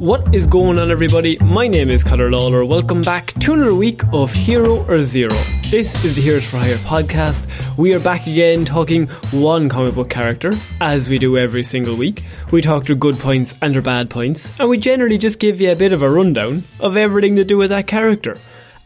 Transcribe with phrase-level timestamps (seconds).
[0.00, 1.36] What is going on, everybody?
[1.44, 2.64] My name is Conor Lawler.
[2.64, 5.36] Welcome back to another week of Hero or Zero.
[5.68, 7.46] This is the Heroes for Hire podcast.
[7.76, 12.24] We are back again talking one comic book character, as we do every single week.
[12.50, 15.70] We talk their good points and their bad points, and we generally just give you
[15.70, 18.38] a bit of a rundown of everything to do with that character.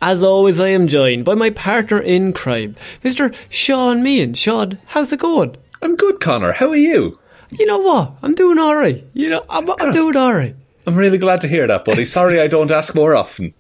[0.02, 3.32] As always, I am joined by my partner in crime, Mr.
[3.48, 4.34] Sean Meehan.
[4.34, 5.54] Sean, how's it going?
[5.80, 6.54] I'm good, Connor.
[6.54, 7.20] How are you?
[7.52, 8.14] You know what?
[8.20, 9.04] I'm doing alright.
[9.12, 10.56] You know, I'm, I'm doing alright.
[10.86, 12.04] I'm really glad to hear that, buddy.
[12.18, 13.54] Sorry I don't ask more often.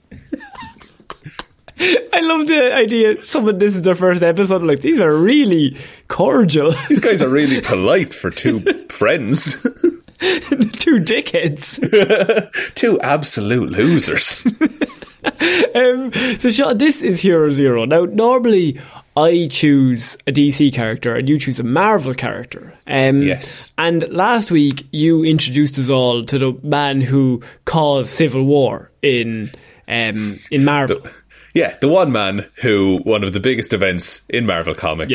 [1.78, 3.20] I love the idea.
[3.20, 4.62] Someone, this is their first episode.
[4.62, 5.76] Like these are really
[6.08, 6.72] cordial.
[6.88, 11.80] These guys are really polite for two friends, Two dickheads.
[12.74, 14.46] two absolute losers.
[15.74, 17.84] Um, so, Sean, this is Hero Zero.
[17.84, 18.78] Now, normally
[19.16, 22.74] I choose a DC character and you choose a Marvel character.
[22.86, 23.72] Um, Yes.
[23.78, 29.50] And last week you introduced us all to the man who caused civil war in
[29.86, 31.00] um, in Marvel.
[31.54, 35.10] Yeah, the one man who one of the biggest events in Marvel Comics.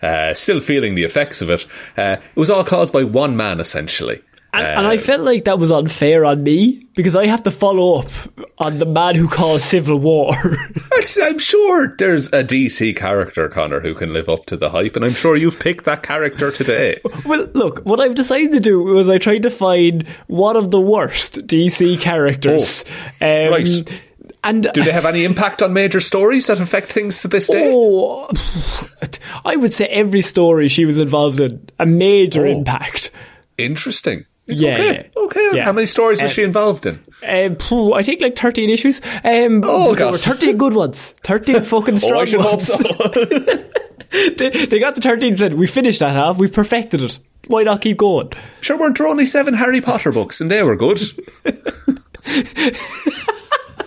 [0.00, 1.64] Uh, still feeling the effects of it.
[1.96, 4.20] Uh, it was all caused by one man, essentially.
[4.54, 8.00] And, and I felt like that was unfair on me because I have to follow
[8.00, 8.10] up
[8.58, 10.30] on the man who caused civil war.
[11.22, 15.06] I'm sure there's a DC character, Connor, who can live up to the hype, and
[15.06, 17.00] I'm sure you've picked that character today.
[17.24, 20.80] well, look, what I've decided to do was I tried to find one of the
[20.80, 22.84] worst DC characters.
[23.22, 24.02] um, right.
[24.44, 27.70] And Do they have any impact on major stories that affect things to this day?
[27.72, 28.28] Oh,
[29.44, 32.50] I would say every story she was involved in a major Oh.
[32.50, 33.12] impact.
[33.56, 34.26] Interesting.
[34.46, 35.10] Yeah, Okay.
[35.14, 35.22] yeah.
[35.24, 35.48] Okay.
[35.54, 35.64] Yeah.
[35.64, 36.98] How many stories was Uh, she involved in?
[37.26, 37.56] Um,
[37.94, 39.00] I think like thirteen issues.
[39.24, 41.14] Um, Oh, god, there were thirteen good ones.
[41.22, 42.66] Thirteen fucking strong Oh, I should hope ones.
[42.66, 42.78] so.
[44.36, 45.30] they, they got the thirteen.
[45.30, 46.38] and Said we finished that half.
[46.38, 47.18] We perfected it.
[47.46, 48.30] Why not keep going?
[48.60, 51.00] sure, weren't there only seven Harry Potter books, and they were good?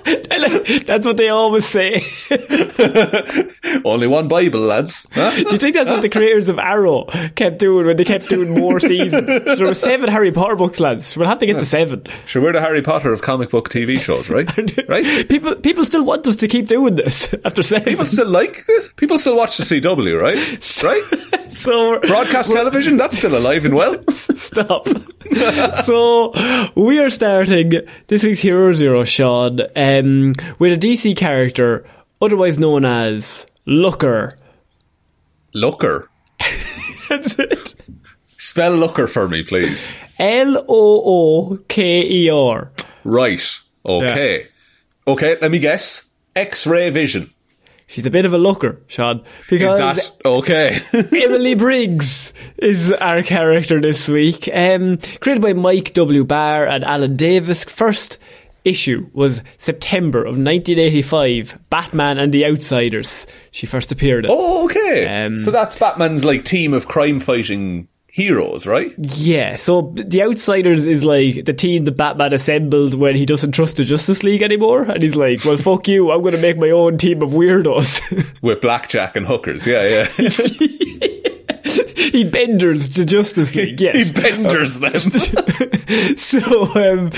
[0.86, 2.04] That's what they always say.
[3.86, 5.08] only one Bible, lads.
[5.12, 5.32] Huh?
[5.36, 7.06] Do you think that's what the creators of Arrow
[7.36, 9.28] kept doing when they kept doing more seasons?
[9.28, 11.18] There were seven Harry Potter books, lads.
[11.18, 12.04] We'll have to get to seven.
[12.28, 14.48] Sure, we're the Harry Potter of comic book TV shows, right?
[14.88, 15.28] right?
[15.28, 17.86] People, people still want us to keep doing this after seven.
[17.86, 18.92] People still like this.
[18.98, 20.36] People still watch the CW, right?
[20.84, 21.52] Right?
[21.52, 24.04] so Broadcast television, that's still alive and well.
[24.12, 24.88] Stop.
[25.84, 26.32] so
[26.76, 27.72] we are starting
[28.08, 29.68] this week's Hero Zero, Sean, um,
[30.60, 31.86] with a DC character,
[32.22, 34.38] otherwise known as Looker.
[35.54, 36.10] Looker.
[37.10, 37.74] That's it.
[38.38, 39.96] Spell looker for me, please.
[40.20, 41.02] L O
[41.50, 42.72] O K E R.
[43.04, 43.60] Right.
[43.86, 44.48] Okay.
[45.08, 46.10] Okay, let me guess.
[46.36, 47.32] X-ray vision.
[47.88, 50.78] She's a bit of a looker, Sean, Is because that okay?
[50.94, 54.50] Emily Briggs is our character this week.
[54.52, 56.24] Um, created by Mike W.
[56.24, 57.64] Barr and Alan Davis.
[57.64, 58.18] First
[58.66, 63.28] issue was September of 1985, Batman and the Outsiders.
[63.52, 64.32] She first appeared in.
[64.32, 65.26] Oh, okay.
[65.26, 68.94] Um, so that's Batman's like team of crime fighting heroes, right?
[68.98, 73.76] Yeah, so the Outsiders is like the team that Batman assembled when he doesn't trust
[73.76, 76.70] the Justice League anymore, and he's like, "Well, fuck you, I'm going to make my
[76.70, 78.02] own team of weirdos."
[78.42, 81.28] With blackjack and hookers, yeah, yeah.
[81.96, 83.80] he benders the Justice League.
[83.80, 85.00] Yes, he benders them.
[86.18, 86.42] so,
[86.76, 87.12] um,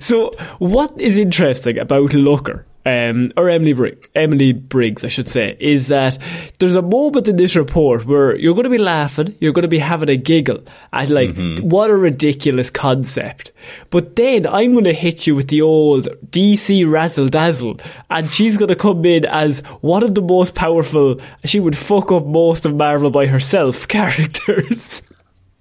[0.00, 5.56] so what is interesting about Looker um, or Emily Briggs, Emily Briggs, I should say,
[5.60, 6.18] is that
[6.58, 9.68] there's a moment in this report where you're going to be laughing, you're going to
[9.68, 10.62] be having a giggle
[10.92, 11.68] at like, mm-hmm.
[11.68, 13.52] what a ridiculous concept.
[13.90, 18.56] But then I'm going to hit you with the old DC razzle dazzle, and she's
[18.56, 21.20] going to come in as one of the most powerful.
[21.44, 25.02] She would fuck up most of Marvel by herself characters.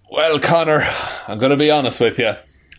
[0.09, 0.87] Well, Connor,
[1.27, 2.35] I'm going to be honest with you.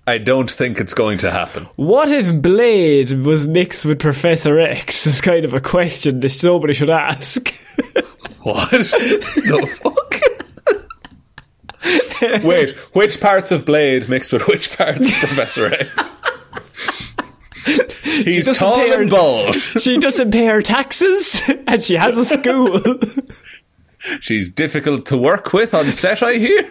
[0.08, 1.68] I don't think it's going to happen.
[1.76, 5.06] What if Blade was mixed with Professor X?
[5.06, 7.46] Is kind of a question that somebody should ask.
[8.40, 9.94] what the fuck?
[12.42, 16.10] Wait, which parts of Blade mixed with which parts of Professor X?
[18.24, 19.56] He's tall pay her, and bald.
[19.56, 22.80] She doesn't pay her taxes, and she has a school.
[24.20, 26.62] She's difficult to work with on set, I hear.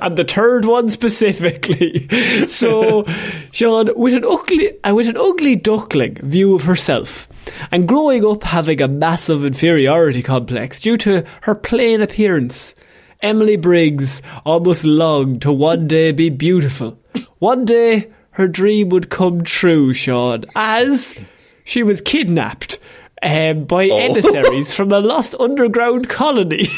[0.00, 2.08] and the third one specifically.
[2.46, 3.04] So,
[3.52, 7.28] Sean, with an ugly, uh, with an ugly duckling view of herself,
[7.70, 12.74] and growing up having a massive inferiority complex due to her plain appearance,
[13.20, 16.98] Emily Briggs almost longed to one day be beautiful.
[17.38, 21.16] One day, her dream would come true, Sean, as
[21.64, 22.78] she was kidnapped
[23.22, 23.98] um, by oh.
[23.98, 26.66] emissaries from a lost underground colony.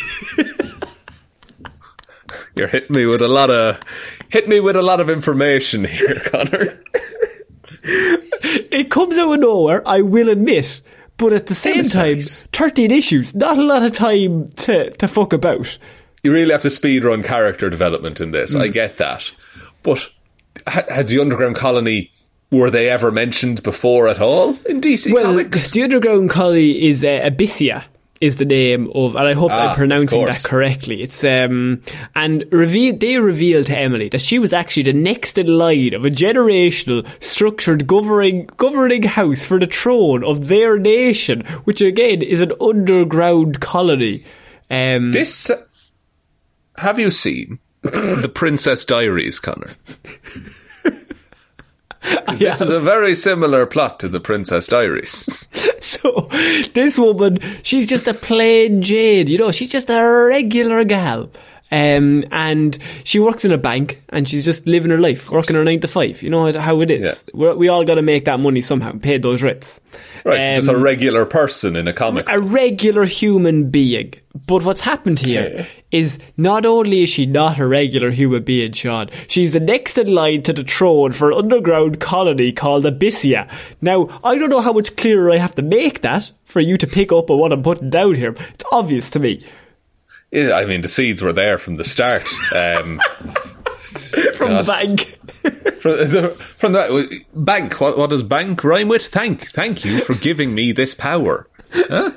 [2.56, 3.80] You're hitting me with a lot of
[4.28, 6.80] hit me with a lot of information here, Connor.
[7.82, 10.80] it comes out of nowhere, I will admit.
[11.16, 12.40] But at the same emissaries.
[12.42, 15.78] time, 13 issues, not a lot of time to, to fuck about.
[16.24, 18.52] You really have to speed run character development in this.
[18.54, 18.62] Mm.
[18.62, 19.30] I get that.
[19.84, 20.10] But
[20.66, 22.10] has the underground colony
[22.50, 25.70] were they ever mentioned before at all in DC well, Comics?
[25.70, 27.84] the underground colony is uh, Abyssia
[28.20, 31.02] is the name of, and I hope ah, I'm pronouncing that correctly.
[31.02, 31.82] It's um,
[32.14, 36.04] and reveal they revealed to Emily that she was actually the next in line of
[36.04, 42.40] a generational structured governing governing house for the throne of their nation, which again is
[42.40, 44.24] an underground colony.
[44.70, 45.50] Um, this
[46.76, 49.70] have you seen the Princess Diaries, Connor?
[52.34, 55.48] this is a very similar plot to the Princess Diaries.
[55.80, 56.28] so
[56.74, 61.30] this woman, she's just a plain Jane, you know, she's just a regular gal.
[61.70, 65.64] Um, and she works in a bank and she's just living her life, working her
[65.64, 66.22] nine to five.
[66.22, 67.24] You know how it is.
[67.34, 67.54] Yeah.
[67.54, 69.80] we all got to make that money somehow, pay those rents.
[70.24, 72.26] Right, um, she's just a um, regular person in a comic.
[72.28, 74.14] A regular human being.
[74.46, 79.08] But what's happened here is not only is she not a regular human being, Sean,
[79.28, 83.48] she's the next in line to the throne for an underground colony called Abyssia.
[83.80, 86.86] Now, I don't know how much clearer I have to make that for you to
[86.86, 88.34] pick up on what I'm putting down here.
[88.38, 89.44] It's obvious to me.
[90.34, 92.22] I mean, the seeds were there from the start.
[92.54, 93.00] Um,
[94.34, 95.00] from the bank.
[95.80, 97.80] from, the, from the bank.
[97.80, 99.06] What, what, does bank rhyme with?
[99.06, 101.46] Thank, thank you for giving me this power.
[101.72, 102.10] Huh?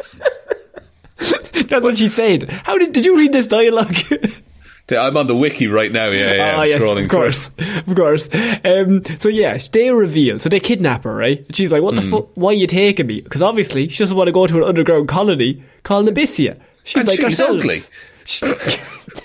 [1.68, 2.50] That's what she said.
[2.50, 3.96] How did did you read this dialogue?
[4.90, 6.08] I'm on the wiki right now.
[6.10, 6.56] Yeah, yeah.
[6.60, 7.52] Oh, yes, of course,
[7.88, 8.30] of course.
[8.64, 10.40] Um, so yeah, they reveal.
[10.40, 11.46] So they kidnap her, right?
[11.54, 12.12] she's like, "What the mm.
[12.12, 12.30] fuck?
[12.36, 15.10] Why are you taking me?" Because obviously she doesn't want to go to an underground
[15.10, 16.60] colony called Abyssia.
[16.88, 17.80] She's and like she's ugly.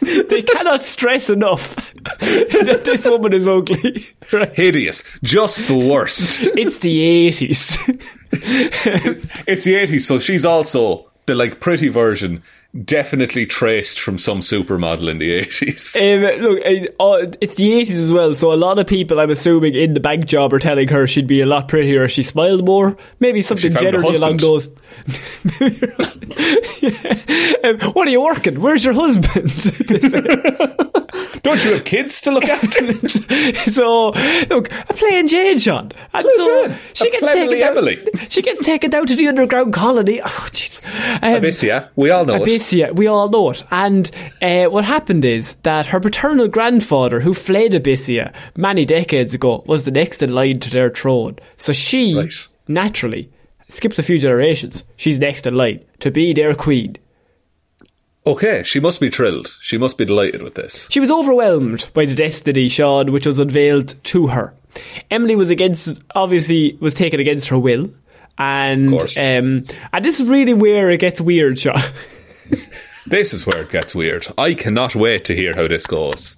[0.29, 4.03] they cannot stress enough that this woman is ugly.
[4.33, 4.53] Right?
[4.53, 5.05] Hideous.
[5.23, 6.41] Just the worst.
[6.43, 7.77] it's the 80s.
[9.47, 12.43] it's the 80s, so she's also the like pretty version
[12.85, 15.93] definitely traced from some supermodel in the 80s.
[16.03, 16.59] Um, look,
[16.99, 20.01] uh, it's the 80s as well, so a lot of people, I'm assuming, in the
[20.01, 22.97] bank job are telling her she'd be a lot prettier if she smiled more.
[23.21, 24.69] Maybe something generally along those.
[27.65, 28.61] um, what are you working?
[28.61, 29.51] Where's your husband?
[31.43, 33.09] Don't you have kids to look after?
[33.71, 34.11] so,
[34.49, 35.91] look, I'm playing Jane, John.
[36.15, 36.79] And so Jane.
[36.95, 37.97] she gets taken Emily.
[37.97, 38.29] down.
[38.29, 40.21] She gets taken down to the underground colony.
[40.25, 40.49] Oh,
[41.23, 42.97] um, Abyssia, we all know Abyssia, it.
[42.97, 43.63] we all know it.
[43.71, 49.63] And uh, what happened is that her paternal grandfather, who fled Abyssia many decades ago,
[49.67, 51.39] was the next in line to their throne.
[51.57, 52.33] So she, right.
[52.69, 53.31] naturally,
[53.69, 54.85] skipped a few generations.
[54.97, 56.97] She's next in line to be their queen.
[58.25, 59.57] Okay, she must be thrilled.
[59.61, 60.87] She must be delighted with this.
[60.91, 64.55] She was overwhelmed by the destiny, Sean, which was unveiled to her.
[65.11, 67.93] Emily was against, obviously, was taken against her will.
[68.39, 71.81] And, um, and this is really where it gets weird, Sean.
[73.07, 74.27] This is where it gets weird.
[74.39, 76.37] I cannot wait to hear how this goes.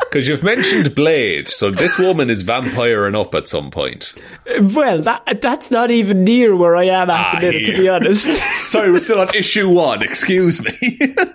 [0.00, 4.12] Because you've mentioned Blade, so this woman is vampiring up at some point.
[4.60, 7.88] well, that that's not even near where I am at Ah, the minute, to be
[7.88, 8.26] honest.
[8.70, 10.02] Sorry, we're still on issue one.
[10.02, 11.14] Excuse me.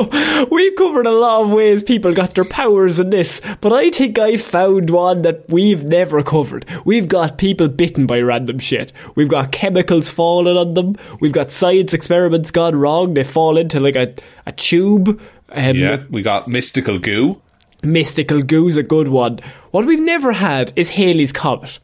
[0.00, 3.90] So we've covered a lot of ways people got their powers in this, but I
[3.90, 6.64] think I found one that we've never covered.
[6.84, 8.92] We've got people bitten by random shit.
[9.14, 10.94] We've got chemicals falling on them.
[11.20, 13.14] We've got science experiments gone wrong.
[13.14, 14.14] They fall into like a,
[14.46, 15.20] a tube.
[15.52, 17.42] Um, yeah, we got mystical goo.
[17.82, 19.40] Mystical goo's a good one.
[19.70, 21.78] What we've never had is Halley's Comet.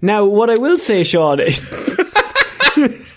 [0.00, 1.60] Now, what I will say, Sean, is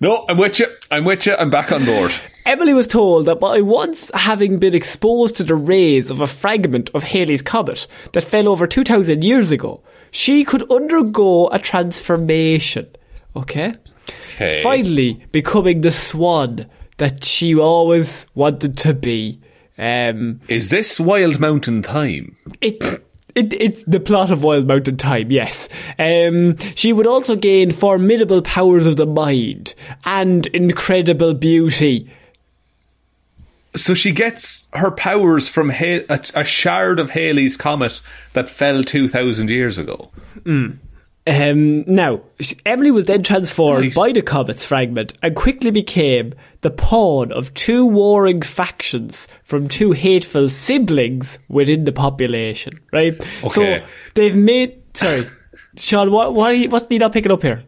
[0.00, 0.66] No, I'm with you.
[0.90, 1.36] I'm with you.
[1.36, 2.12] I'm back on board.
[2.46, 6.90] Emily was told that by once having been exposed to the rays of a fragment
[6.94, 12.88] of Halley's Comet that fell over 2,000 years ago, she could undergo a transformation.
[13.36, 13.74] Okay?
[14.34, 14.62] Okay.
[14.62, 16.66] Finally becoming the swan
[16.96, 19.40] that she always wanted to be.
[19.78, 22.36] Um, Is this Wild Mountain Thyme?
[22.60, 22.82] it,
[23.34, 25.68] it it's the plot of Wild Mountain Thyme, yes.
[25.98, 32.10] Um, she would also gain formidable powers of the mind and incredible beauty.
[33.74, 38.00] So she gets her powers from ha- a, a shard of Halley's comet
[38.32, 40.10] that fell 2,000 years ago.
[40.44, 42.22] Um, now,
[42.66, 43.94] Emily was then transformed Right.
[43.94, 49.92] by the comet's fragment and quickly became the pawn of two warring factions from two
[49.92, 52.72] hateful siblings within the population.
[52.92, 53.14] Right?
[53.44, 53.48] Okay.
[53.82, 54.82] So they've made.
[54.94, 55.28] Sorry,
[55.76, 56.10] Sean.
[56.10, 56.34] What?
[56.34, 56.50] What?
[56.50, 57.62] Are you, what's he not picking up here?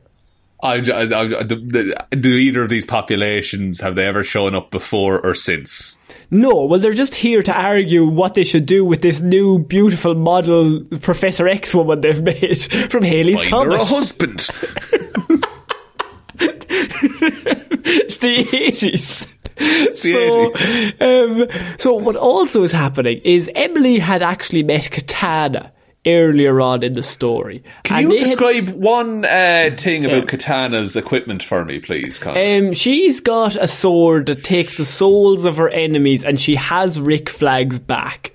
[0.63, 4.71] I, I, I- the- the- do either of these populations have they ever shown up
[4.71, 5.99] before or since?
[6.31, 10.15] No, well, they're just here to argue what they should do with this new beautiful
[10.15, 14.49] model Professor X woman they've made from Halley's Find a husband.
[16.39, 19.39] it's the eighties.
[19.95, 20.55] so,
[21.01, 25.73] um, so what also is happening is Emily had actually met Katana
[26.07, 27.63] earlier on in the story.
[27.85, 32.19] Can And you they had- describe one uh, thing about Katana's equipment for me, please,
[32.19, 32.67] Colin?
[32.69, 37.01] um, she's got a sword that takes the souls of her enemies, and she has
[37.01, 38.32] Rick Flag's back.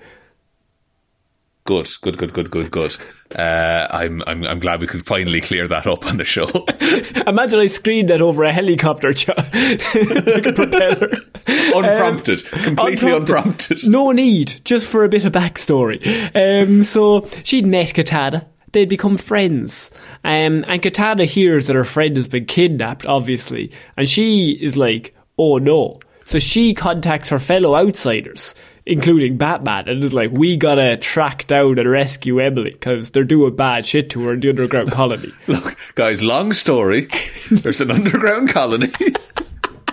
[1.68, 2.96] Good, good, good, good, good, good.
[3.38, 6.46] Uh, I'm, I'm, I'm glad we could finally clear that up on the show.
[7.26, 9.36] Imagine I screened that over a helicopter, John.
[9.36, 11.10] like a propeller.
[11.46, 13.86] unprompted, completely unprompted.
[13.86, 16.00] No need, just for a bit of backstory.
[16.34, 18.48] Um, so she'd met Katana.
[18.72, 19.90] They'd become friends.
[20.24, 23.72] Um, and Katana hears that her friend has been kidnapped, obviously.
[23.98, 26.00] And she is like, oh no.
[26.24, 28.54] So she contacts her fellow outsiders,
[28.88, 33.54] including Batman, and is like, we gotta track down and rescue Emily, because they're doing
[33.54, 35.30] bad shit to her in the underground colony.
[35.46, 37.08] Look, guys, long story.
[37.50, 38.90] There's an underground colony.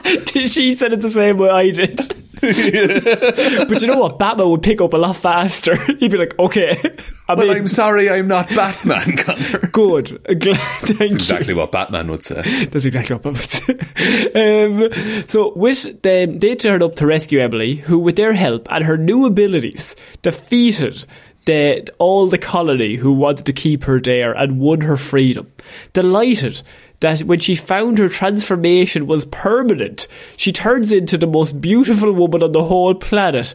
[0.26, 2.00] she said it the same way I did.
[2.42, 4.20] but you know what?
[4.20, 5.76] Batman would pick up a lot faster.
[6.00, 6.78] He'd be like, okay,
[7.28, 7.58] I'm Well, in.
[7.58, 9.60] I'm sorry, I'm not Batman, Connor.
[9.72, 10.22] good.
[10.40, 11.16] Glad, thank you.
[11.16, 12.42] Exactly what Batman would say.
[12.66, 14.66] That's exactly what I would say.
[15.24, 18.84] um, so, with them, they turned up to rescue Emily, who, with their help and
[18.84, 21.06] her new abilities, defeated
[21.46, 25.52] the, all the colony who wanted to keep her there and won her freedom.
[25.94, 26.62] Delighted
[27.06, 30.08] that when she found her transformation was permanent,
[30.38, 33.54] she turns into the most beautiful woman on the whole planet.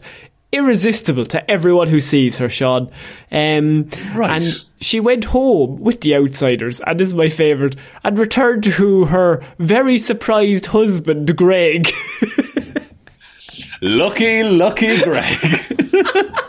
[0.53, 2.89] Irresistible to everyone who sees her, Sean.
[3.29, 4.41] Um, Right.
[4.41, 9.05] And she went home with the outsiders, and this is my favourite, and returned to
[9.05, 11.91] her very surprised husband, Greg.
[13.81, 15.37] Lucky, lucky Greg.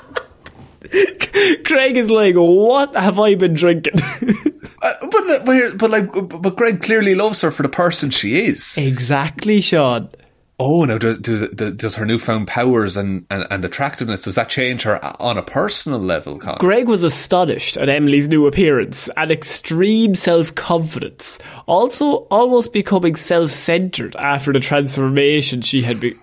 [1.64, 3.94] Greg is like, What have I been drinking?
[4.82, 8.76] Uh, but, but, but like, but Greg clearly loves her for the person she is.
[8.76, 10.10] exactly, Sean.
[10.58, 14.48] Oh, now do, do, do, does her newfound powers and, and, and attractiveness does that
[14.48, 16.38] change her on a personal level?
[16.38, 16.58] Connor?
[16.58, 23.50] Greg was astonished at Emily's new appearance and extreme self confidence, also almost becoming self
[23.50, 26.18] centered after the transformation she had been.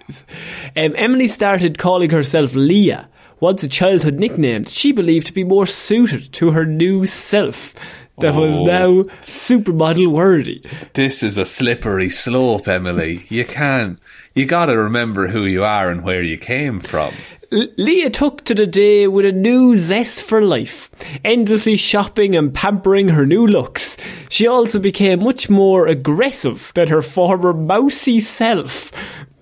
[0.78, 3.10] Um, Emily started calling herself Leah,
[3.40, 7.74] once a childhood nickname that she believed to be more suited to her new self.
[8.20, 8.66] That was Oh.
[8.66, 10.62] now supermodel worthy.
[10.94, 13.26] This is a slippery slope, Emily.
[13.30, 13.98] You can't.
[14.36, 17.14] You got to remember who you are and where you came from.
[17.52, 20.92] Leah took to the day with a new zest for life,
[21.26, 23.98] endlessly shopping and pampering her new looks.
[24.30, 28.92] She also became much more aggressive than her former mousy self.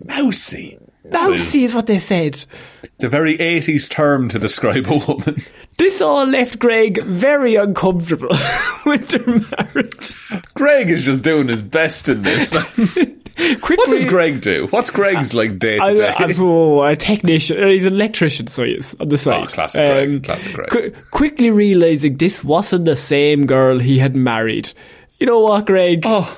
[0.05, 0.77] Mousy.
[1.11, 2.43] Mousy is what they said.
[2.83, 5.41] It's a very 80s term to describe a woman.
[5.77, 8.29] This all left Greg very uncomfortable
[8.85, 10.15] with their marriage.
[10.55, 12.51] Greg is just doing his best in this.
[12.51, 13.21] man.
[13.61, 14.65] Quickly, what does Greg do?
[14.71, 16.33] What's Greg's like day to day?
[16.39, 17.61] Oh, a technician.
[17.67, 19.43] He's an electrician, so he is on the side.
[19.43, 20.69] Oh, classic Greg, um, classic Greg.
[20.71, 24.73] qu- quickly realizing this wasn't the same girl he had married.
[25.19, 26.01] You know what, Greg?
[26.03, 26.35] Oh,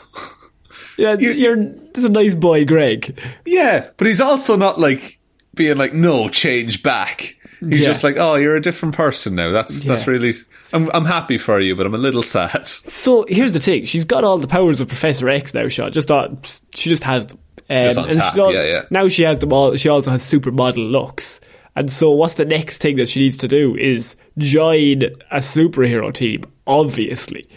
[0.99, 3.19] yeah, you- you, are This is a nice boy, Greg.
[3.45, 5.19] yeah, but he's also not like
[5.55, 7.35] being like, no, change back.
[7.59, 7.87] He's Yeah.
[7.87, 9.51] just like, oh, you're a different person now.
[9.51, 10.33] That's that's really.
[10.71, 12.67] I'm I'm happy for you, but I'm a little sad.
[12.67, 15.67] So here's the thing: she's got all the powers of Professor X now.
[15.67, 17.39] Sean just thought she just has them.
[17.71, 18.81] Um, Just on and tap, she's all, yeah, yeah.
[18.89, 19.75] Now she has them all.
[19.75, 21.39] She also has supermodel looks.
[21.75, 26.11] And so, what's the next thing that she needs to do is join a superhero
[26.13, 26.43] team.
[26.65, 27.47] Obviously,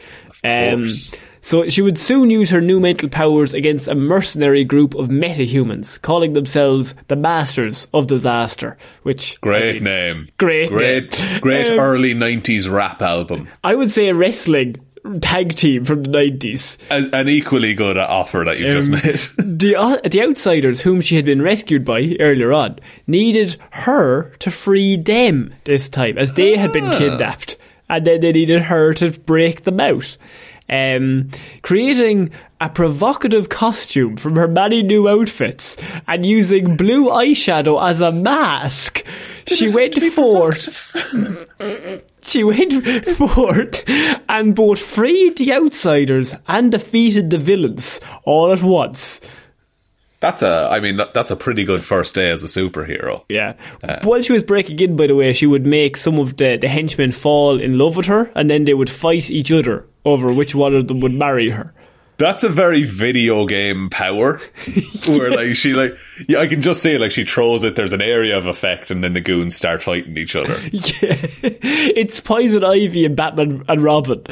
[0.44, 1.12] um, course.
[1.42, 6.00] So she would soon use her new mental powers against a mercenary group of metahumans,
[6.00, 8.78] calling themselves the Masters of Disaster.
[9.02, 10.28] Which Great I mean, name.
[10.38, 11.20] Great Great.
[11.22, 11.40] name.
[11.40, 13.48] Great Um, early '90s rap album.
[13.62, 14.76] I would say a wrestling
[15.20, 16.78] tag team from the nineties.
[16.88, 19.58] A- An equally good offer that you just Um, made.
[19.58, 24.50] the uh, the outsiders whom she had been rescued by earlier on needed her to
[24.52, 27.56] free them this time, as they had been kidnapped,
[27.88, 30.16] and then they needed her to break them out.
[30.72, 31.28] Um,
[31.60, 35.76] creating a provocative costume from her many new outfits
[36.08, 39.04] and using blue eyeshadow as a mask,
[39.46, 40.96] she went forth.
[42.24, 43.82] She went forth
[44.28, 49.20] and both freed the outsiders and defeated the villains all at once.
[50.22, 50.68] That's a.
[50.70, 53.24] I mean, that's a pretty good first day as a superhero.
[53.28, 53.54] Yeah.
[53.82, 56.56] Uh, While she was breaking in, by the way, she would make some of the,
[56.56, 60.32] the henchmen fall in love with her, and then they would fight each other over
[60.32, 61.74] which one of them would marry her.
[62.18, 64.38] That's a very video game power,
[65.08, 65.96] where like she like
[66.28, 67.74] yeah, I can just see it like she throws it.
[67.74, 70.54] There's an area of effect, and then the goons start fighting each other.
[70.72, 71.16] Yeah.
[71.42, 74.22] it's Poison Ivy and Batman and Robin.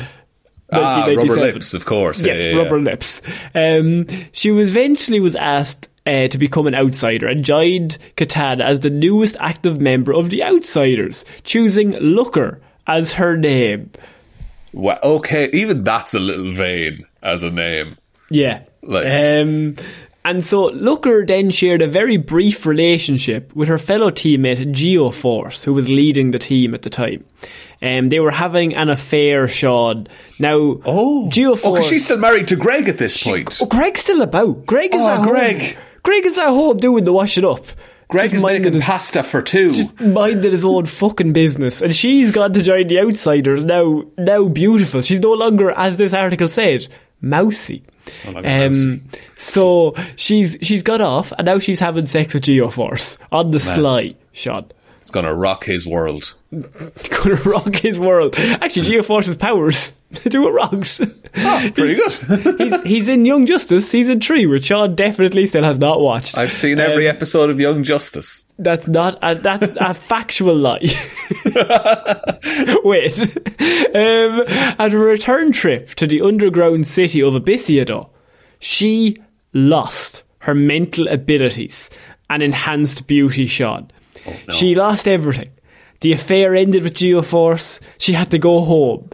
[0.72, 2.22] Ah, rubber lips, of course.
[2.22, 2.56] Yes, yeah, yeah.
[2.56, 3.22] rubber lips.
[3.54, 8.80] Um, she was eventually was asked uh, to become an outsider and joined Katana as
[8.80, 13.90] the newest active member of the Outsiders, choosing Looker as her name.
[14.72, 17.96] Wa- okay, even that's a little vain as a name.
[18.30, 18.62] Yeah.
[18.82, 19.76] Like- um,
[20.24, 25.72] and so Looker then shared a very brief relationship with her fellow teammate Geoforce, who
[25.72, 27.24] was leading the team at the time.
[27.82, 30.06] Um, they were having an affair, Sean.
[30.38, 31.78] Now, Oh, Geoforce.
[31.78, 33.58] oh, she's still married to Greg at this point.
[33.62, 34.66] Oh, Greg's still about.
[34.66, 35.28] Greg is Oh, at home.
[35.28, 35.76] Greg.
[36.02, 37.64] Greg is at home doing the washing up.
[38.08, 39.70] Greg is making his, pasta for two.
[39.70, 44.02] just minding his own fucking business, and she's gone to join the outsiders now.
[44.18, 45.00] Now beautiful.
[45.02, 46.88] She's no longer, as this article said,
[47.20, 47.82] mousy.
[48.24, 48.46] Mousy.
[48.92, 49.02] Um,
[49.36, 54.14] so she's she's got off, and now she's having sex with Geoforce on the sly.
[54.32, 54.66] Sean.
[55.00, 56.34] it's gonna rock his world.
[56.50, 58.34] Gonna rock his world.
[58.36, 59.92] Actually, Geoforce's powers
[60.24, 61.00] do it rocks.
[61.36, 62.58] Oh, pretty good.
[62.58, 66.36] he's, he's in Young Justice season three, which Sean definitely still has not watched.
[66.36, 68.46] I've seen every episode of Young Justice.
[68.58, 70.80] That's not a, that's a factual lie.
[72.84, 73.20] Wait,
[73.94, 74.44] um,
[74.78, 78.10] at a return trip to the underground city of Abyssia, though,
[78.58, 79.16] she
[79.52, 81.90] lost her mental abilities
[82.28, 83.46] and enhanced beauty.
[83.46, 83.90] Sean,
[84.50, 85.50] she lost everything.
[86.00, 87.78] The affair ended with Geoforce.
[87.98, 89.10] She had to go home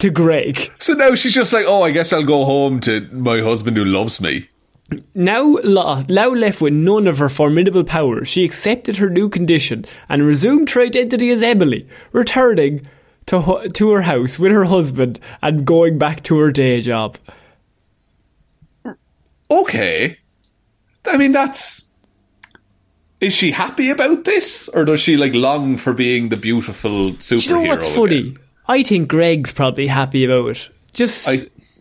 [0.00, 0.72] to Greg.
[0.78, 3.84] So now she's just like, oh, I guess I'll go home to my husband who
[3.84, 4.48] loves me.
[5.14, 9.84] Now, lo- now left with none of her formidable powers, she accepted her new condition
[10.08, 12.82] and resumed her identity as Emily, returning
[13.26, 17.18] to to her house with her husband and going back to her day job.
[19.50, 20.18] Okay.
[21.06, 21.86] I mean, that's.
[23.20, 24.68] Is she happy about this?
[24.68, 27.44] Or does she, like, long for being the beautiful superhero?
[27.44, 27.96] Do you know what's again?
[27.96, 28.36] funny?
[28.70, 30.68] I think Greg's probably happy about it.
[30.92, 31.38] Just I,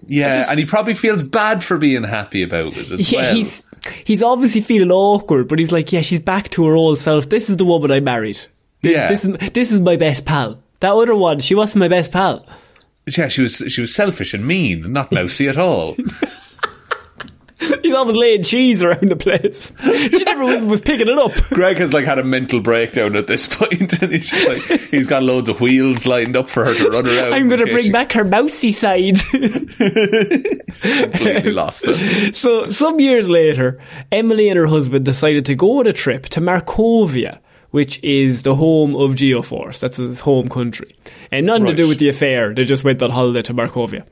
[0.08, 3.36] yeah, just- and he probably feels bad for being happy about it as yeah, well.
[3.36, 3.64] he's
[4.06, 7.30] he's obviously feeling awkward, but he's like, yeah, she's back to her old self.
[7.30, 8.40] This is the woman I married.
[8.84, 9.08] Th- Yeah.
[9.08, 10.60] this is this is my best pal.
[10.80, 12.46] That other one, she wasn't my best pal.
[13.18, 15.96] Yeah, she was she was selfish and mean and not mousy at all.
[17.84, 19.74] He's always laying cheese around the place.
[20.10, 21.32] She never even was picking it up.
[21.50, 25.08] Greg has like had a mental breakdown at this point, and he's just like he's
[25.08, 27.34] got loads of wheels lined up for her to run around.
[27.34, 29.20] I'm going to bring she back her mousy side.
[29.30, 30.52] completely
[31.52, 32.36] lost it.
[32.36, 33.80] so, some years later,
[34.12, 37.40] Emily and her husband decided to go on a trip to Markovia,
[37.72, 39.80] which is the home of Geoforce.
[39.80, 40.96] That's his home country.
[41.32, 41.70] And nothing Right.
[41.78, 42.54] to do with the affair.
[42.54, 44.04] They just went on holiday to Markovia.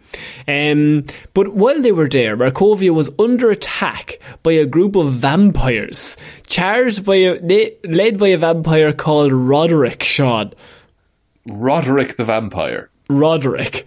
[0.48, 6.18] Um, but while they were there, Markovia was under attack by a group of vampires,
[6.48, 10.54] charged by a, led by a vampire called Roderick Sean.
[11.50, 12.90] Roderick the Vampire.
[13.10, 13.86] Roderick.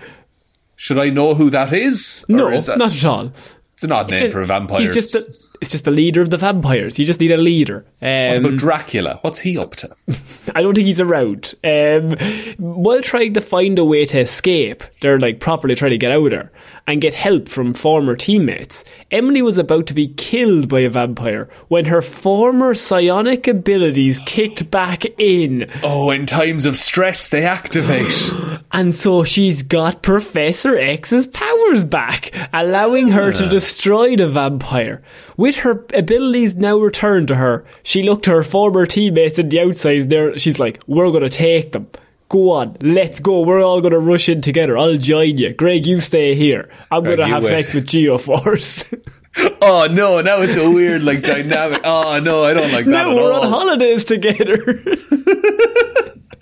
[0.76, 2.24] Should I know who that is?
[2.28, 3.32] No, is that- not at all.
[3.74, 4.80] It's an odd name just- for a vampire.
[4.80, 6.98] He's just the, it's just the leader of the vampires.
[6.98, 7.84] You just need a leader.
[8.00, 9.18] What Um, about Dracula?
[9.22, 9.90] What's he up to?
[10.54, 11.54] I don't think he's around.
[11.62, 12.16] Um,
[12.58, 16.24] while trying to find a way to escape, they're like properly trying to get out
[16.24, 16.52] of there
[16.86, 18.84] and get help from former teammates.
[19.10, 24.70] Emily was about to be killed by a vampire when her former psionic abilities kicked
[24.70, 28.30] back in, Oh, in times of stress, they activate.
[28.72, 35.02] and so she's got Professor X's powers back, allowing her to destroy the vampire.
[35.36, 39.60] With her abilities now returned to her, she looked to her former teammates in the
[39.60, 40.10] outside.
[40.10, 41.88] There, she's like, "We're gonna take them."
[42.28, 43.40] Go on, let's go.
[43.40, 44.78] We're all going to rush in together.
[44.78, 45.52] I'll join you.
[45.52, 46.70] Greg, you stay here.
[46.88, 47.50] I'm going to have wait.
[47.50, 48.94] sex with Geoforce.
[49.36, 51.80] oh no, now it's a weird like dynamic.
[51.84, 53.42] Oh no, I don't like that now at we're all.
[53.42, 54.56] on holidays together.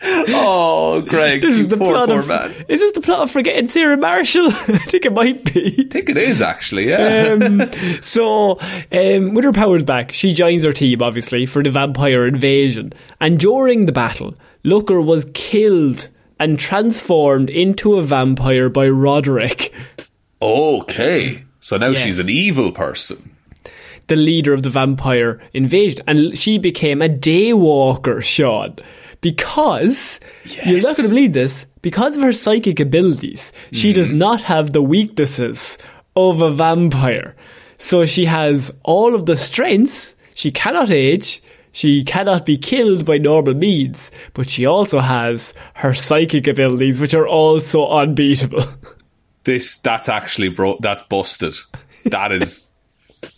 [0.00, 2.28] Oh, Greg, this is the poor, plot poor of.
[2.28, 2.52] man.
[2.68, 4.46] Is this the plot of Forgetting Sarah Marshall?
[4.52, 4.52] I
[4.86, 5.74] think it might be.
[5.86, 6.88] I think it is actually.
[6.88, 7.36] Yeah.
[7.40, 7.68] um,
[8.00, 8.60] so,
[8.92, 12.92] um, with her powers back, she joins her team, obviously, for the vampire invasion.
[13.20, 19.72] And during the battle, Looker was killed and transformed into a vampire by Roderick,
[20.40, 22.02] okay, so now Yes.
[22.02, 23.30] she's an evil person.
[24.06, 26.02] the leader of the vampire invasion.
[26.06, 28.76] And she became a daywalker, Sean.
[29.20, 30.18] Because,
[30.64, 34.00] you're not going to believe this, because of her psychic abilities, she mm-hmm.
[34.00, 35.76] does not have the weaknesses
[36.16, 37.34] of a vampire.
[37.76, 43.18] So she has all of the strengths, she cannot age, she cannot be killed by
[43.18, 48.64] normal means, but she also has her psychic abilities, which are also unbeatable.
[49.44, 50.76] This that's actually bro.
[50.80, 51.54] That's busted.
[52.06, 52.70] That is.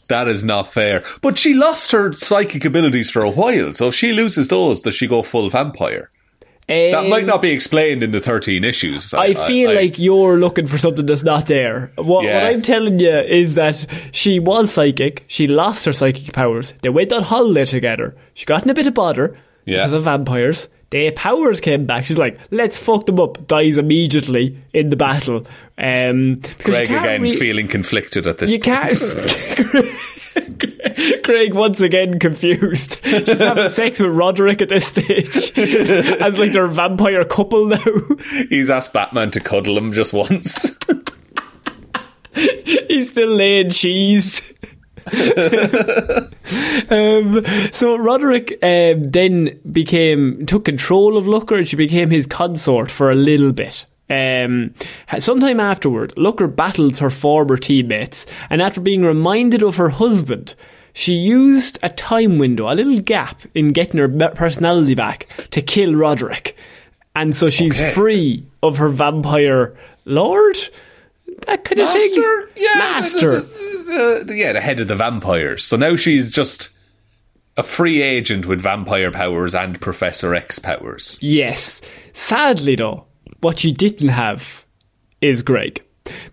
[0.08, 1.04] That is not fair.
[1.22, 4.94] But she lost her psychic abilities for a while, so if she loses those, does
[4.96, 6.10] she go full vampire?
[6.66, 9.12] That might not be um, explained in the 13 issues.
[9.14, 11.92] I feel I- like you're looking for something that's not there.
[11.96, 12.42] What, Yeah.
[12.44, 15.24] what I'm telling you is that she was psychic.
[15.28, 16.74] She lost her psychic powers.
[16.82, 18.14] They went on holiday together.
[18.34, 19.78] She got in a bit of bother Yeah.
[19.78, 20.68] because of vampires.
[20.90, 22.04] Their powers came back.
[22.04, 23.46] She's like, let's fuck them up.
[23.46, 25.46] Dies immediately in the battle.
[25.78, 28.98] Um, Greg again re- feeling conflicted at this You point.
[28.98, 29.86] can't.
[31.24, 32.98] Craig once again confused.
[33.04, 35.52] She's having sex with Roderick at this stage,
[36.20, 37.78] as like their vampire couple now.
[38.48, 40.76] He's asked Batman to cuddle him just once.
[42.34, 44.52] He's still laying cheese.
[46.90, 52.90] Um, so Roderick um, then became took control of Looker, and she became his consort
[52.90, 53.86] for a little bit.
[54.08, 54.74] Um,
[55.18, 60.54] sometime afterward, Looker battles her former teammates, and after being reminded of her husband,
[60.92, 65.94] she used a time window, a little gap in getting her personality back to kill
[65.94, 66.56] Roderick,
[67.14, 67.92] and so she's Okay.
[67.92, 70.56] free of her vampire lord.
[71.46, 72.00] That kind of thing.
[72.00, 72.50] Master?
[72.56, 72.74] Yeah.
[72.76, 73.36] Master.
[73.90, 75.64] Uh, yeah, the head of the vampires.
[75.64, 76.70] So now she's just
[77.56, 81.18] a free agent with vampire powers and Professor X powers.
[81.20, 81.80] Yes.
[82.12, 83.06] Sadly, though,
[83.40, 84.64] what she didn't have
[85.20, 85.82] is Greg.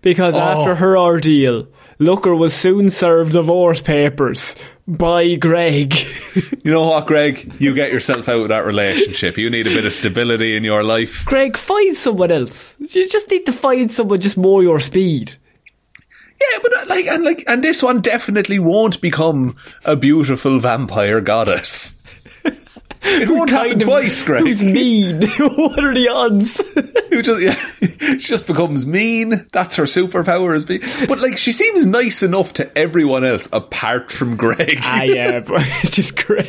[0.02, 4.56] Because after her ordeal, Looker was soon served divorce papers
[4.88, 5.94] by Greg.
[6.62, 7.54] You know what, Greg?
[7.58, 9.38] You get yourself out of that relationship.
[9.38, 11.24] You need a bit of stability in your life.
[11.24, 12.76] Greg, find someone else.
[12.78, 15.34] You just need to find someone just more your speed.
[16.38, 21.22] Yeah, but uh, like, and like, and this one definitely won't become a beautiful vampire
[21.22, 22.00] goddess.
[23.10, 24.42] It won't happen twice, Greg.
[24.42, 25.22] Who's mean?
[25.38, 26.74] what are the odds?
[27.10, 27.54] Who just, yeah,
[28.18, 29.46] she just becomes mean.
[29.52, 30.82] That's her superpower is being.
[31.06, 34.78] But like, she seems nice enough to everyone else apart from Greg.
[34.82, 36.44] ah, yeah, but it's just Greg.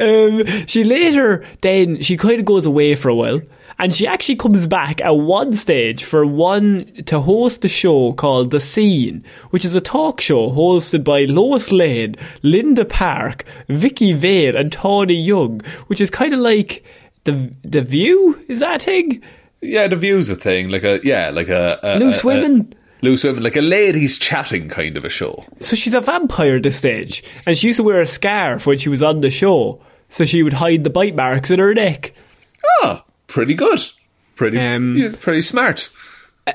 [0.00, 3.40] um, she later, then, she kind of goes away for a while.
[3.80, 8.50] And she actually comes back at one stage for one to host a show called
[8.50, 14.54] The Scene, which is a talk show hosted by Lois Lane, Linda Park, Vicki Vale,
[14.56, 16.84] and Tawny Young, which is kind of like
[17.24, 18.38] the the View.
[18.48, 19.22] Is that a thing?
[19.62, 20.68] Yeah, the view's a thing.
[20.70, 22.74] Like a yeah, like a, a Loose a- a- women.
[23.02, 25.44] loose women, like a ladies chatting kind of a show.
[25.60, 28.76] So she's a vampire at this stage, and she used to wear a scarf when
[28.78, 32.12] she was on the show, so she would hide the bite marks in her neck.
[32.82, 33.80] Oh, pretty good.
[34.36, 35.88] Pretty, Um, yeah, pretty smart.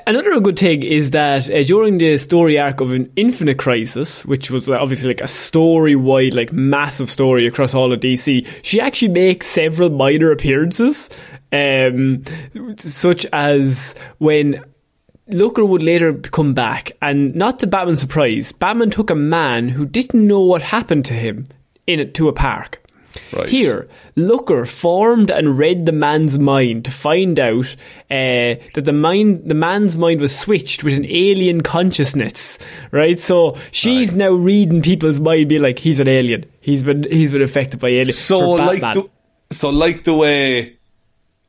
[0.06, 4.50] Another good thing is that uh, during the story arc of an Infinite Crisis, which
[4.50, 9.12] was uh, obviously like a story-wide, like massive story across all of DC, she actually
[9.12, 11.08] makes several minor appearances,
[11.52, 12.24] um,
[12.78, 14.62] such as when
[15.28, 19.86] Looker would later come back, and not to Batman's surprise, Batman took a man who
[19.86, 21.46] didn't know what happened to him
[21.86, 22.82] in it to a park.
[23.32, 23.48] Right.
[23.48, 27.74] Here, Looker formed and read the man's mind to find out
[28.10, 32.58] uh, that the mind, the man's mind was switched with an alien consciousness.
[32.90, 36.46] Right, so she's now reading people's mind, be like, "He's an alien.
[36.60, 39.08] He's been he's been affected by aliens." So like the,
[39.50, 40.76] so like the way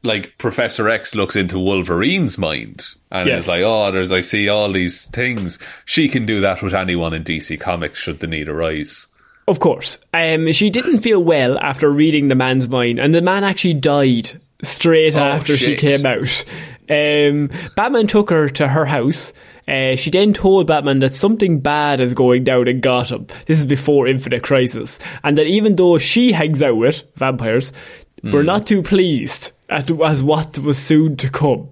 [0.04, 3.44] like Professor X looks into Wolverine's mind and Yes.
[3.44, 5.60] is like, oh, there's I see all these things.
[5.86, 9.08] She can do that with anyone in DC Comics should the need arise.
[9.48, 9.98] Of course.
[10.14, 14.32] Um, she didn't feel well after reading the man's mind, and the man actually died
[14.62, 16.46] straight Oh, after she came out.
[16.90, 19.34] Um, Batman took her to her house.
[19.68, 23.28] Uh, she then told Batman that something bad is going down in Gotham.
[23.46, 24.98] This is before Infinite Crisis.
[25.24, 27.74] And that even though she hangs out with vampires,
[28.24, 28.46] we're Hmm.
[28.48, 31.68] not too pleased at, as what was soon to come.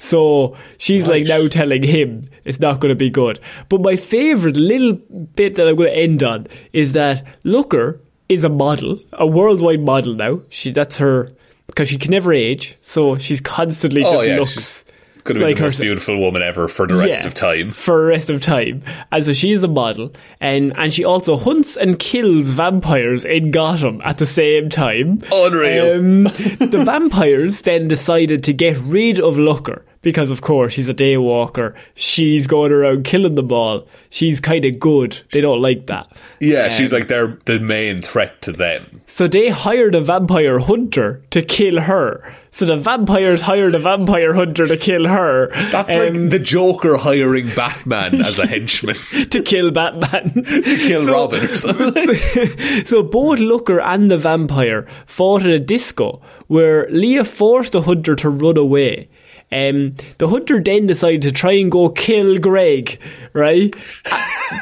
[0.00, 3.38] So she's like now telling him it's not going to be good.
[3.68, 8.42] But my favourite little bit that I'm going to end on is that Looker is
[8.42, 10.40] a model, a worldwide model now.
[10.48, 11.32] She that's her
[11.66, 14.84] because she can never age, so she's constantly Oh, just yeah, looks
[15.24, 15.84] Could have been like the most herself.
[15.84, 17.70] beautiful woman ever for the rest Yeah, of time.
[17.70, 18.82] For the rest of time.
[19.12, 23.50] And so she is a model, and, and she also hunts and kills vampires in
[23.52, 25.18] Gotham at the same time.
[25.32, 25.98] Unreal.
[26.00, 30.94] Um, the vampires then decided to get rid of Looker because, of course, she's a
[30.94, 31.74] day walker.
[31.94, 33.86] She's going around killing them all.
[34.08, 35.18] She's kind of good.
[35.32, 36.10] They don't like that.
[36.40, 39.02] Yeah, she's Um, like they're the main threat to them.
[39.06, 42.34] So they hired a vampire hunter to kill her.
[42.52, 45.50] So the vampires hired a vampire hunter to kill her.
[45.70, 48.96] That's um, like the Joker hiring Batman as a henchman
[49.30, 50.30] to kill Batman.
[50.44, 52.16] To kill So- Robin or something.
[52.84, 58.16] so both Looker and the vampire fought at a disco where Leah forced the hunter
[58.16, 59.08] to run away.
[59.52, 63.00] Um, the hunter then decided to try and go kill Greg,
[63.32, 63.74] right?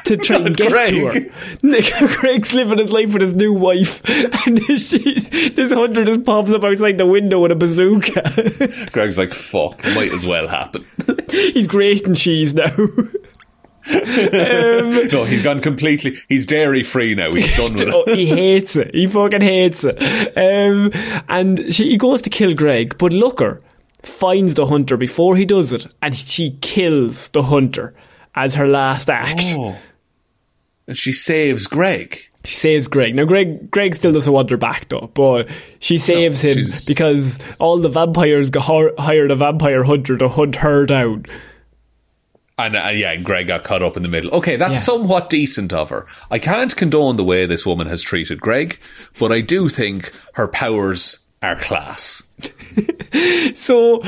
[0.07, 2.07] To try and get to her.
[2.21, 4.03] Greg's living his life with his new wife,
[4.47, 8.89] and this, this hunter just pops up outside the window with a bazooka.
[8.93, 10.85] Greg's like, fuck, might as well happen.
[11.31, 12.75] He's grating cheese now.
[13.91, 16.17] no, he's gone completely.
[16.29, 17.33] He's dairy free now.
[17.33, 18.19] He's done with Oh, it.
[18.19, 18.95] he hates it.
[18.95, 19.97] He fucking hates it.
[20.37, 20.91] Um,
[21.29, 23.61] and she, he goes to kill Greg, but Looker
[24.03, 27.95] finds the hunter before he does it, and she kills the hunter
[28.35, 29.43] as her last act.
[29.57, 29.77] Oh.
[30.87, 32.21] And she saves Greg.
[32.45, 33.15] She saves Greg.
[33.15, 35.49] Now, Greg, Greg still doesn't want her back though, but
[35.81, 40.87] she saves him she's- because all the vampires hired a vampire hunter to hunt her
[40.87, 41.27] down.
[42.57, 44.31] And uh, yeah, and Greg got caught up in the middle.
[44.35, 44.77] Okay, that's Yeah.
[44.79, 46.07] somewhat decent of her.
[46.31, 48.81] I can't condone the way this woman has treated Greg,
[49.21, 52.23] but I do think her powers are class.
[53.55, 54.01] So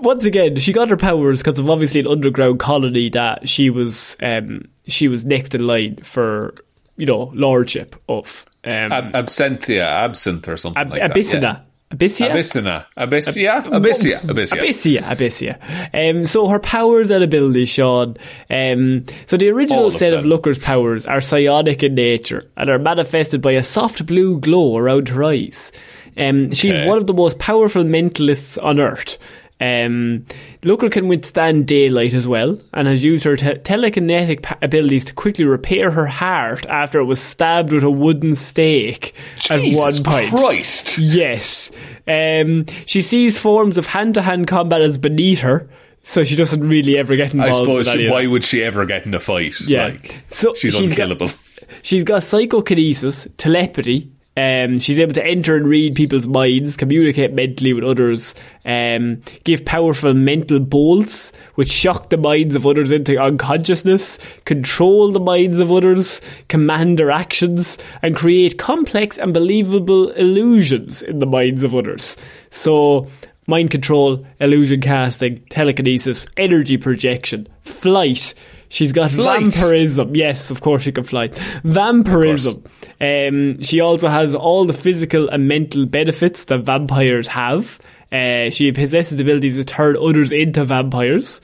[0.00, 4.16] once again, she got her powers because of obviously an underground colony that she was
[4.20, 6.54] um, she was next in line for
[6.96, 11.10] you know lordship of um, Ab- absenthia, absinthe, or something Ab- like that.
[11.12, 11.42] Abyssina.
[11.42, 11.60] yeah.
[11.90, 12.28] Abyssina?
[12.30, 12.86] Abyssina.
[12.98, 13.62] Abyssia?
[13.64, 14.20] Abyssia.
[14.20, 14.58] Abyssia.
[14.58, 16.10] Abyssia, Abyssia.
[16.10, 18.16] Um, so her powers and abilities, Sean.
[18.50, 20.28] Um, so the original of set of them.
[20.28, 25.08] Looker's powers are psionic in nature and are manifested by a soft blue glow around
[25.08, 25.72] her eyes.
[26.18, 26.86] Um, she's Okay.
[26.86, 29.16] one of the most powerful mentalists on Earth.
[29.60, 30.24] Um,
[30.62, 35.14] Looker can withstand daylight as well and has used her te- telekinetic pa- abilities to
[35.14, 39.14] quickly repair her heart after it was stabbed with a wooden stake
[39.50, 40.30] at one point.
[40.30, 40.96] Christ.
[40.98, 41.72] Yes.
[42.06, 45.68] Um, she sees forms of hand to hand combat as beneath her,
[46.04, 47.52] so she doesn't really ever get involved.
[47.52, 49.60] I suppose with any she, why would she ever get in a fight?
[49.66, 49.86] Yeah.
[49.86, 51.34] Like, So she's, she's got-
[51.82, 54.10] She's got psychokinesis, telepathy.
[54.38, 59.64] Um, she's able to enter and read people's minds, communicate mentally with others, um, give
[59.64, 65.72] powerful mental bolts, which shock the minds of others into unconsciousness, control the minds of
[65.72, 72.16] others, command their actions, and create complex and believable illusions in the minds of others.
[72.50, 73.08] So,
[73.48, 78.34] mind control, illusion casting, telekinesis, energy projection, flight.
[78.68, 79.40] She's got Flight?
[79.42, 80.14] vampirism.
[80.14, 81.28] Yes, of course she can fly.
[81.64, 82.62] Vampirism.
[83.00, 87.78] Um, she also has all the physical and mental benefits that vampires have.
[88.12, 91.40] Uh, she possesses the ability to turn others into vampires.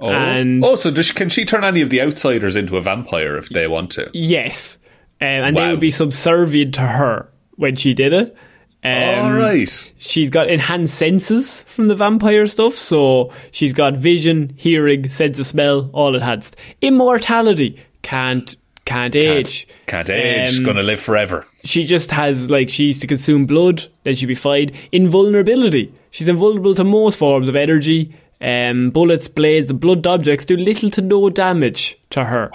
[0.00, 0.10] Oh.
[0.10, 3.36] And oh, so does she, can she turn any of the outsiders into a vampire
[3.38, 4.10] if they want to?
[4.12, 4.78] yes,
[5.20, 8.36] um, and they would be subservient to her when she did it.
[8.84, 9.92] Um, All right.
[9.98, 15.46] She's got enhanced senses from the vampire stuff, so she's got vision, hearing, sense of
[15.46, 16.56] smell, all enhanced.
[16.80, 19.66] Immortality can't can't age.
[19.86, 20.58] Can't age.
[20.58, 21.44] Um, Gonna live forever.
[21.64, 24.70] She just has like she used to consume blood, then she'd be fine.
[24.92, 25.92] Invulnerability.
[26.10, 28.14] She's invulnerable to most forms of energy.
[28.40, 32.50] Um, bullets, blades, and blunt objects do little to no damage to her.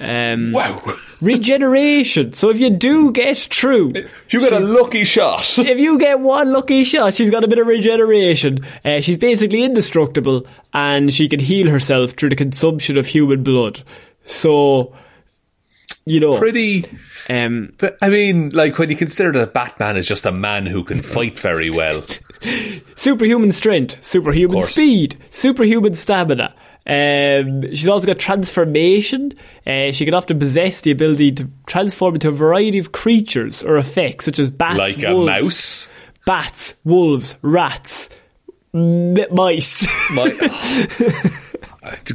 [0.00, 0.82] Um, Wow.
[1.20, 2.32] Regeneration.
[2.32, 5.58] So if you do get through, If you get a lucky shot.
[5.58, 8.64] if you get one lucky shot, she's got a bit of regeneration.
[8.84, 13.82] Uh, she's basically indestructible, and she can heal herself through the consumption of human blood.
[14.24, 14.94] So,
[16.06, 16.86] you know, Pretty.
[17.28, 20.82] um, But, I mean, like when you consider that Batman is just a man who
[20.84, 22.02] can fight very well.
[22.94, 26.54] superhuman strength, superhuman speed, superhuman stamina.
[26.86, 29.34] Um, she's also got transformation.
[29.66, 33.76] Uh, she can often possess the ability to transform into a variety of creatures or
[33.76, 35.88] effects, such as bats, Like a wolves, mouse.
[36.26, 38.08] bats, wolves, rats,
[38.74, 40.30] m- mice, My,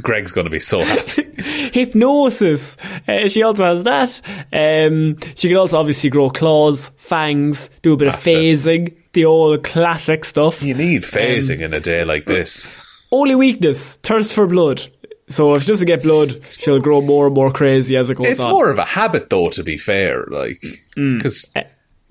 [0.02, 1.24] Greg's going to be so happy.
[1.72, 2.76] hypnosis.
[3.08, 4.20] Uh, she also has that.
[4.52, 8.18] Um, she can also obviously grow claws, fangs, do a bit of it.
[8.20, 10.62] phasing, the old classic stuff.
[10.62, 12.72] You need phasing in a day like this.
[13.12, 14.82] Only weakness, thirst for blood.
[15.28, 18.26] So if she doesn't get blood, she'll grow more and more crazy as it goes
[18.28, 18.50] It's on.
[18.52, 19.48] more of a habit, though.
[19.50, 20.60] To be fair, like
[20.96, 21.16] mm.
[21.18, 21.64] because eh.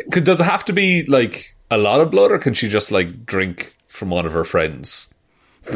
[0.10, 3.26] does it have to be like a lot of blood, or can she just like
[3.26, 5.14] drink from one of her friends?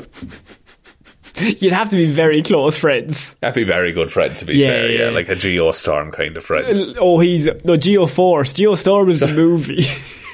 [1.40, 3.36] You'd have to be very close friends.
[3.36, 4.92] That'd be very good friend, to be Yeah, fair.
[4.92, 5.10] Yeah, yeah.
[5.12, 6.98] like a Geostorm kind of friend.
[7.00, 8.54] Oh, he's no Geoforce.
[8.54, 9.84] Geostorm is the movie.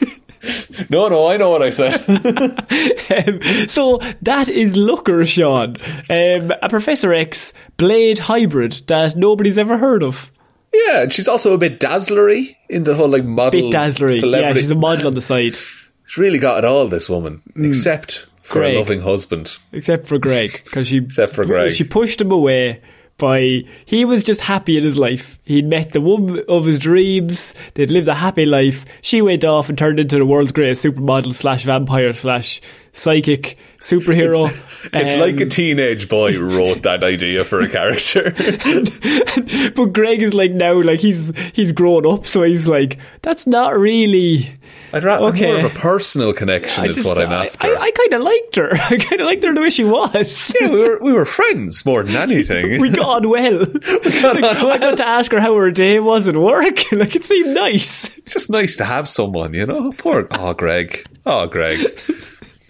[0.90, 1.96] no, no, I know what I said.
[3.06, 5.78] Um, so that is Looker, Sean,
[6.10, 10.32] um, a Professor X Blade hybrid that nobody's ever heard of.
[10.74, 14.20] yeah, and she's also a bit dazzlery in the whole like model Bit dazzlery.
[14.32, 15.56] Yeah, she's a model on the side,
[16.08, 16.88] She's really got it all.
[16.88, 18.76] This woman, except for Greg.
[18.76, 19.58] a loving husband.
[19.72, 21.72] except for Greg, because she Except for Greg.
[21.72, 22.82] she pushed him away.
[23.18, 25.40] By he was just happy in his life.
[25.46, 27.56] He'd met the woman of his dreams.
[27.76, 28.86] They'd lived a happy life.
[29.02, 32.62] She went off and turned into the world's greatest supermodel slash vampire slash
[32.96, 34.50] psychic superhero.
[34.94, 38.32] It's Um, like a teenage boy wrote that idea for a character.
[39.76, 43.78] but Greg is like now, like he's he's grown up, so he's like, that's not
[43.78, 44.50] really.
[44.94, 45.48] I'd rather Okay.
[45.48, 47.68] more of a personal connection I is just, what I'm after.
[47.68, 48.70] I, I kind of liked her.
[48.74, 50.56] I kind of liked her the way she was.
[50.62, 52.80] yeah, we were we were friends more than anything.
[52.82, 53.60] we got on well.
[53.60, 56.92] Like, I got to ask her how her day was at work.
[56.92, 58.18] like it seemed nice.
[58.20, 59.92] It's just nice to have someone, you know.
[59.98, 61.80] Poor oh Greg, oh Greg.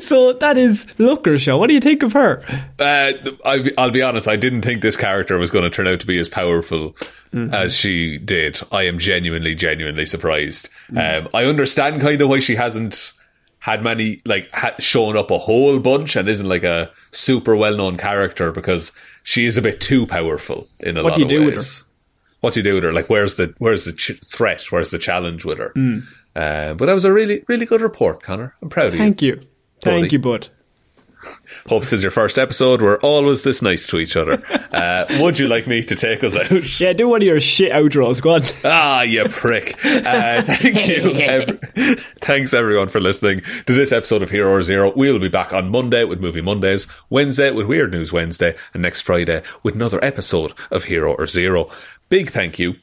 [0.00, 1.58] So that is Looker Show.
[1.58, 2.42] What do you think of her?
[2.78, 3.12] Uh,
[3.44, 4.28] I, I'll be honest.
[4.28, 6.94] I didn't think this character was going to turn out to be as powerful
[7.34, 7.52] Mm-hmm.
[7.52, 8.58] as she did.
[8.72, 10.70] I am genuinely, genuinely surprised.
[10.90, 11.24] Mm.
[11.24, 13.12] Um, I understand kind of why she hasn't
[13.58, 17.76] had many like ha- shown up a whole bunch and isn't like a super well
[17.76, 18.92] known character because
[19.24, 21.54] she is a bit too powerful in a What lot do you of do with
[21.56, 21.84] ways.
[22.40, 22.94] What do you do with her?
[22.94, 24.62] Like, where's the where's the ch- threat?
[24.72, 25.74] Where's the challenge with her?
[25.76, 26.04] Mm.
[26.38, 28.54] Uh, but that was a really, really good report, Connor.
[28.62, 29.00] I'm proud of you.
[29.00, 29.40] Thank you.
[29.82, 30.48] Thank you, bud.
[31.68, 32.80] Hope this is your first episode.
[32.80, 34.40] We're always this nice to each other.
[34.72, 36.78] Uh, would you like me to take us out?
[36.78, 38.22] Yeah, do one of your shit outros.
[38.22, 38.42] Go on.
[38.64, 39.84] Ah, you prick.
[39.84, 41.56] Uh, thank you.
[42.20, 44.92] thanks, everyone, for listening to this episode of Hero or Zero.
[44.94, 49.00] We'll be back on Monday with Movie Mondays, Wednesday with Weird News Wednesday, and next
[49.00, 51.68] Friday with another episode of Hero or Zero.
[52.08, 52.76] Big thank you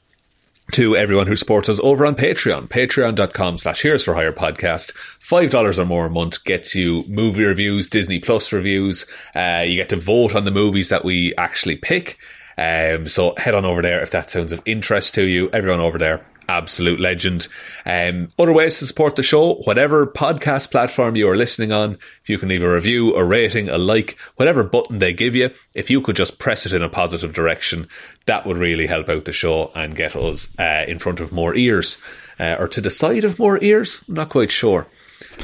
[0.71, 2.67] to everyone who supports us over on Patreon.
[2.67, 4.91] Patreon.com slash Heroes for Hire podcast.
[5.19, 9.05] $5 or more a month gets you movie reviews, Disney Plus reviews.
[9.35, 12.17] Uh, you get to vote on the movies that we actually pick.
[12.57, 15.49] Um, so head on over there if that sounds of interest to you.
[15.51, 16.25] Everyone over there.
[16.47, 17.47] Absolute legend.
[17.85, 22.29] Um, other ways to support the show, whatever podcast platform you are listening on, if
[22.29, 25.89] you can leave a review, a rating, a like, whatever button they give you, if
[25.89, 27.87] you could just press it in a positive direction,
[28.27, 31.55] that would really help out the show and get us uh, in front of more
[31.55, 32.01] ears.
[32.39, 34.03] Uh, or to the side of more ears?
[34.07, 34.87] I'm not quite sure.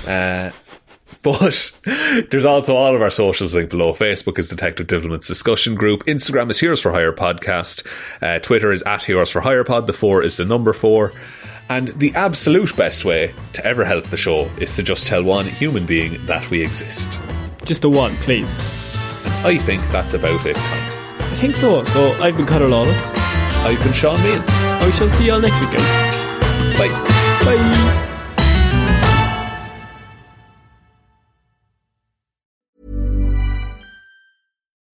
[0.06, 0.52] Uh,
[1.24, 1.72] but
[2.32, 3.94] there's also all of our socials linked below.
[3.94, 6.04] Facebook is Detective Divilment's discussion group.
[6.06, 7.86] Instagram is Heroes for Hire podcast.
[8.22, 9.86] Uh, Twitter is at Heroes for Hire pod.
[9.86, 11.14] The four is the number four.
[11.70, 15.46] And the absolute best way to ever help the show is to just tell one
[15.46, 17.20] human being that we exist.
[17.64, 18.60] Just a one, please.
[19.24, 21.32] And I think that's about it, Connor.
[21.32, 21.84] I think so.
[21.84, 22.94] So I've been Connor Lawler.
[23.64, 24.42] I've been Sean Meehan.
[24.50, 26.78] I shall see you all next week, guys.
[26.78, 26.90] Bye.
[27.46, 27.91] Bye.